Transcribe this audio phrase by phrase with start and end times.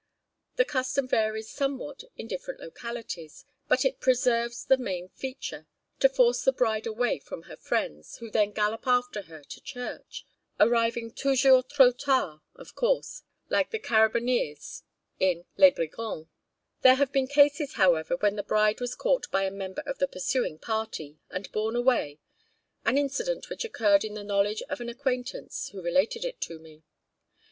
[0.55, 5.67] The custom varies somewhat in different localities, but it preserves the main feature,
[5.99, 10.25] to force the bride away from her friends, who then gallop after her to church,
[10.59, 14.81] arriving toujours trop tard, of course, like the carabineers
[15.19, 16.25] in 'Les Brigands.'
[16.81, 20.07] There have been cases, however, when the bride was caught by a member of the
[20.07, 22.17] pursuing party, and borne away
[22.85, 26.81] an incident which occurred in the knowledge of an acquaintance, who related it to me.